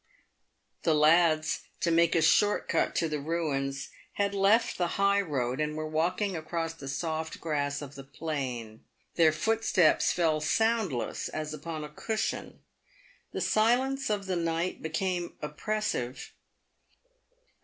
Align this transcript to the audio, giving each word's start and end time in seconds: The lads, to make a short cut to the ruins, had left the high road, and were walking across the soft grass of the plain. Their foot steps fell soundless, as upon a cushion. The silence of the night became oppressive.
The 0.81 0.95
lads, 0.95 1.61
to 1.81 1.91
make 1.91 2.15
a 2.15 2.23
short 2.23 2.67
cut 2.67 2.95
to 2.95 3.07
the 3.07 3.19
ruins, 3.19 3.89
had 4.13 4.33
left 4.33 4.79
the 4.79 4.87
high 4.97 5.21
road, 5.21 5.59
and 5.61 5.75
were 5.77 5.87
walking 5.87 6.35
across 6.35 6.73
the 6.73 6.87
soft 6.87 7.39
grass 7.39 7.83
of 7.83 7.93
the 7.93 8.03
plain. 8.03 8.83
Their 9.13 9.31
foot 9.31 9.63
steps 9.63 10.11
fell 10.11 10.41
soundless, 10.41 11.29
as 11.29 11.53
upon 11.53 11.83
a 11.83 11.89
cushion. 11.89 12.61
The 13.31 13.41
silence 13.41 14.09
of 14.09 14.25
the 14.25 14.35
night 14.35 14.81
became 14.81 15.35
oppressive. 15.39 16.33